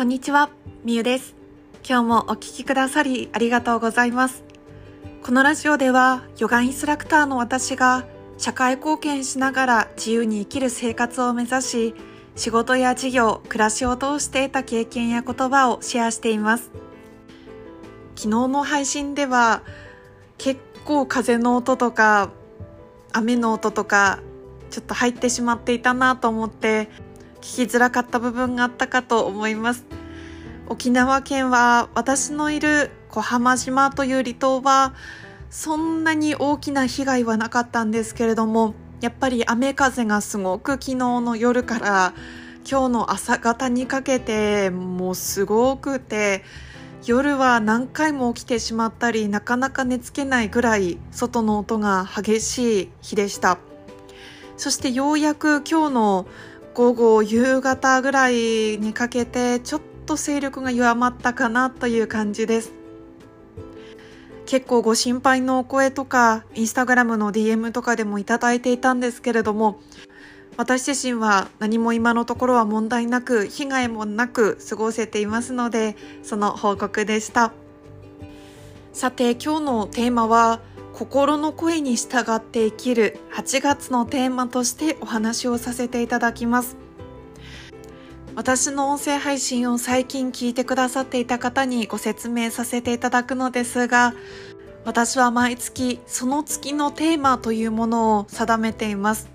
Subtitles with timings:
[0.00, 0.48] こんにちは、
[0.82, 1.34] みゆです。
[1.86, 4.44] 今日もお聞きくださりありがとうございます。
[5.22, 8.06] このラジオでは、ヨガインストラクターの私が
[8.38, 11.94] 社会貢献しながら自由に生きる生活を目指し、
[12.34, 16.70] 仕事や事業、暮らしを通して得た経験や言葉をシェアしています。
[18.16, 19.62] 昨日の配信では、
[20.38, 22.30] 結構風の音とか、
[23.12, 24.20] 雨の音とか、
[24.70, 26.88] ちょっと入ってしまっていたなと思って、
[27.40, 29.84] 聞きづらかった部分があったかと思います。
[30.68, 34.94] 沖縄県は私のいる小浜島という離島は
[35.50, 42.14] そんなに大きな被害はなかったんですけれどもやっぱり雨風がすごく昨日の夜から
[42.70, 46.44] 今日の朝方にかけてもうすごくて
[47.04, 53.58] 夜は何回も起きてしまったりなかなか寝つけないぐらい外の音が激しい日でした。
[54.56, 56.26] そしてようやく今日の
[56.80, 62.72] 午後夕方ぐらいにかけてちょっと勢力が弱まったかなという感じです。
[64.46, 69.78] 結構ご心配のお声とかインスタグラムの DM とかでもいただいていたんですけれども
[70.56, 77.52] 私自身は何も今のところは問題なく被害もなく過ごせていますのでその報告でした。
[78.94, 80.60] さて今日のテーマは
[81.00, 86.76] 心の声に従って生きる8月のテーマとしてお話をさせていただきます。
[88.36, 94.12] 私の音声配信を最近聞いてくださっていた方にご説明させていただくのですが
[94.84, 99.30] 私は毎月その月のテーマというものを定めています。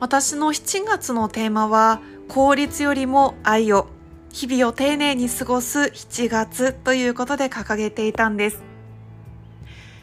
[0.00, 3.86] 私の7月のテーマは効率よりも愛を
[4.32, 8.67] 日々を丁寧に過ごす7月ということで掲げていたんです。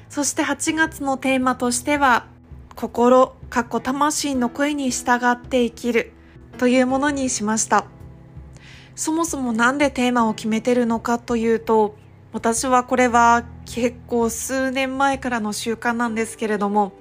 [0.09, 2.28] そして8月のテーマとしては、
[2.75, 6.12] 心、かっこ魂の声に従って生きる
[6.58, 7.86] というものにしました。
[8.95, 11.95] そもそもなんでテーマを決めてるのかというと、
[12.34, 16.94] 私はこれは結構数年前からの習慣なんですけれども、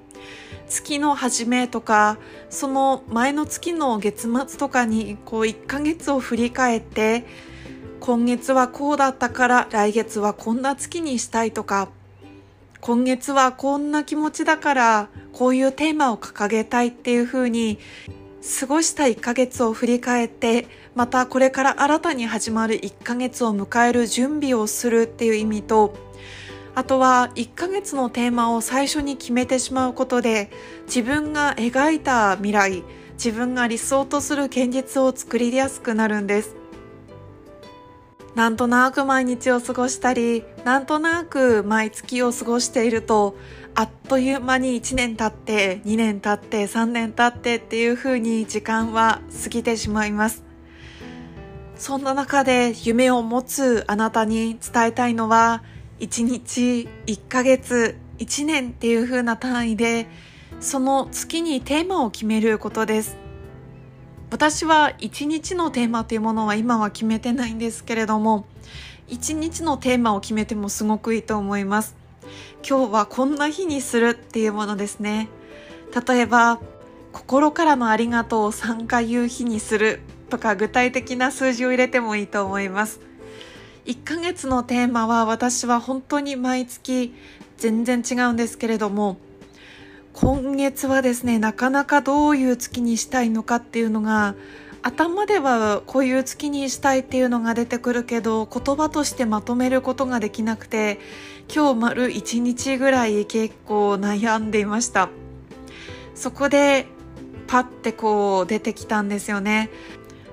[0.67, 2.17] 月の初めとか、
[2.49, 7.25] その前の月の月末とかにこう1ヶ月を振り返って、
[7.99, 11.89] 今月はこうだったから来月はこんな月にしたいとか、
[12.85, 17.79] 今月はこんな気持ちだからこういうテーマを掲げたいっていう風に
[18.59, 25.95] 過ごした1ヶ月を振り返ってまたこれから新たに始まる1ヶ月を迎える準備をするっていう意味と
[26.75, 30.51] あとは1ヶ月のテーマを最初に決めてしまうことで
[30.85, 36.55] 自分が描いた未来自分が理想とする現実を作りやすくなるんです。
[38.35, 43.37] なんとなく毎日を過ごしたり、なんとなく毎月を過ごしていると、
[43.75, 50.43] あっという間に1年経って、2年経って、3年経ってっていう風に時間は過ぎてしまいます。
[51.77, 55.63] そんな中で夢を持つあなたに伝えたいのは、
[56.01, 60.07] 1日、1ヶ月、1年っていう風な単位で、
[60.59, 63.24] その月にテーマを決めることです。
[64.35, 68.45] 私は一日のテーマというものは今は決めてないんですけれども
[69.07, 71.95] 一日のテーマを決めてもすごくいいと思います。
[72.67, 75.29] 今日はこんな日にするっていうものですね。
[76.05, 76.59] 例えば
[77.13, 82.99] 心からのありがとうを3回言う日にするとか具体的な数字を入れてもいいと思います。
[83.85, 87.15] 1ヶ月のテーマは私は本当に毎月
[87.55, 89.15] 全然違うんですけれども
[90.15, 94.35] 今月はですねなかなかどういう月にしたいのかっていうのが
[94.81, 100.99] 頭ではこういう月にしたいっていうのが出てくるけど言葉としてまとめることができなくて
[101.53, 105.09] 今日丸1日ぐらい結構悩んでいました。
[106.13, 106.85] そこで
[107.47, 109.69] パッてこう出てきたんですよね。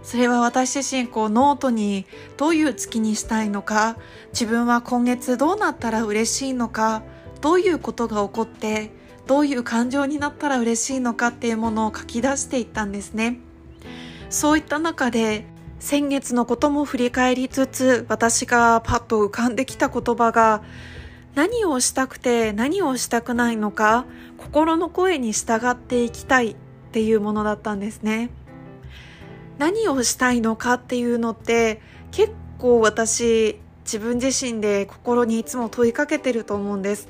[0.05, 2.07] それは私自身こうノートに
[2.37, 3.97] どういう月にしたいのか
[4.33, 7.03] 自分は今月どうなったら嬉しいのか
[7.41, 8.91] どういうことが起こって
[9.27, 13.39] どういう感情になったら嬉しいのかっていうものを書き出していったんですね。
[14.31, 15.45] そういった中で
[15.79, 20.63] 先月のことも振り返りつつ私がパッと浮かんできた言葉が
[21.35, 24.07] 何をしたくて何をしたくないのか
[24.39, 26.57] 心の声に従っていきたいっ
[26.93, 28.31] ていうものだったんですね。
[29.59, 31.81] 何をしたいのかっていうのって
[32.11, 37.09] 結構私自分自身で心にいつも問いかけてると思うんです。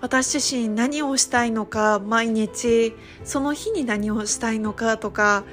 [0.00, 2.94] 私自身何をしたいのか毎日
[3.24, 5.44] その日に何をしたいのかとか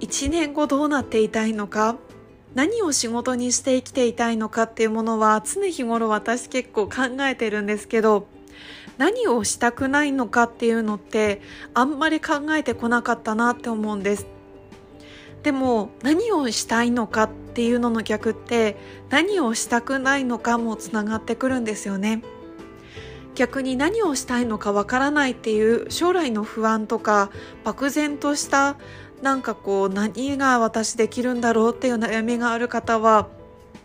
[0.00, 1.96] 1年後どうなっていたいのか
[2.54, 8.26] 何を仕事にして生きていたいのかっていうものは常日頃私結構考えてるんですけど
[8.98, 11.40] 何をしたくないのかっていうのって
[11.74, 14.26] あんまり考えてこなかったなって思うんです。
[15.42, 18.76] でも何をしたいのかっていうのの逆って
[19.10, 22.22] 何をしたくないのかもつながってくるんですよね。
[23.34, 27.30] 逆に何をしたいのかわからないっていう将来の不安とか
[27.64, 28.76] 漠然とした
[29.22, 33.28] なんかこう何が私できるんだろうっていう悩みがある方は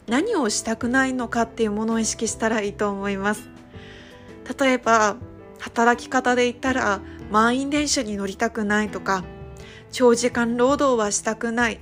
[0.07, 3.49] 何をしたくないのかっていうものを意識したらいいと思います。
[4.59, 5.17] 例えば
[5.59, 9.25] 働き方で言ったら満員電車に乗りたくないとか
[9.91, 11.79] 長時間労働はしたくない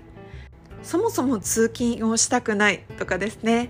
[0.81, 3.69] そもそも通勤をしたくないとかですね。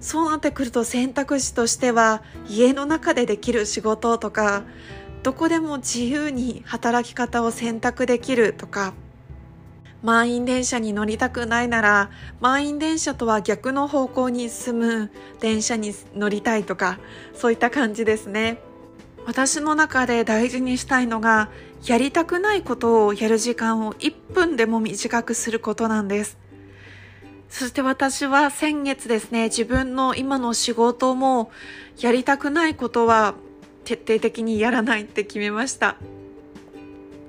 [0.00, 4.64] そうなってくると選択肢としては家の中でできる仕事とか
[5.22, 8.94] どこでも自由に働き方を選択できるとか。
[10.02, 15.10] 満員電車に乗りたくないなら満員電車とは逆の方向に進む
[15.40, 16.98] 電車に乗りたいとか
[17.32, 18.58] そういった感じですね。
[19.24, 21.48] 私の中で大事にしたいのが
[21.86, 26.43] やりたくないことをやる時間を1分でも短くすることなんです。
[27.48, 31.50] そして私は先月ですね自分の今の仕事も
[32.00, 33.34] やりたくないことは
[33.84, 35.96] 徹底的にやらないって決めました。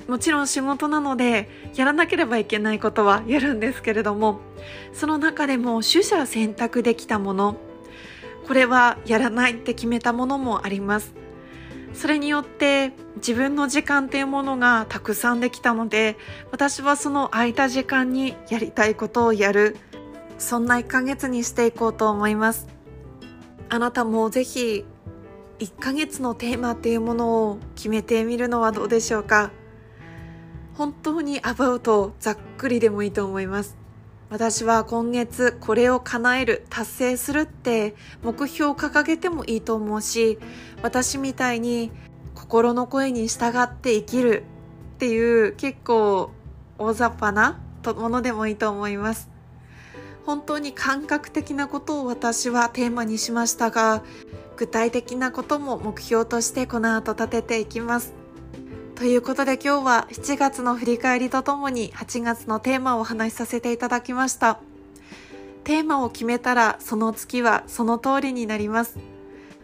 [0.07, 4.39] もちろん仕事なのでやらなければいけないことはやるんですけれども
[4.93, 7.55] その中でも取捨選択できたもの
[8.47, 11.13] これはやらないって決めたものもあります。
[11.93, 16.17] それによって自分の時間っていうものがたくさんできたので
[16.51, 19.77] 私はその空いた時間にやりたいことをやる。
[20.37, 22.67] そんな1ヶ月にしていこうと思います。
[23.69, 24.85] あなたもぜひ
[25.59, 29.51] 1ヶ月のテーマっていうものを決めてみるのはどうでしょうか。
[30.75, 33.77] 本当にアバウトざっくりでもいいと思います。
[34.29, 40.39] 私は今月これを叶える達成するって目標を掲げてもいいと思うし
[40.81, 41.91] 私みたいに
[42.33, 44.43] 心の声に従って生きる
[44.95, 46.31] っていう結構
[46.79, 47.61] 大雑把な
[47.95, 49.34] ものでもいいと思います。
[50.25, 54.03] 本当に感覚的なことを私はテーマにしましたが
[54.57, 58.13] 具体的なことも目標としてこの後立てていきます
[58.95, 64.59] ということで今日は7月の振り返りとともに8月のテーマをお話しさせていただきました。
[65.65, 68.97] テーマを決めたらその月はその通りになります。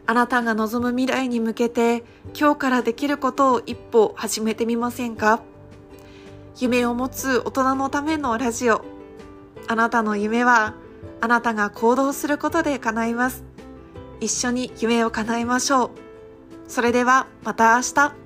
[0.05, 2.03] あなたが望む未来に向けて
[2.37, 5.41] 今日からできることを一歩始めてみませんか？
[6.59, 8.83] 夢を持つ大人のためのラジオ。
[9.71, 10.73] あなたの夢は
[11.21, 13.45] あなたが行動することで叶います。
[14.19, 15.89] 一緒に夢を叶えましょう。
[16.68, 18.20] それではまた明日。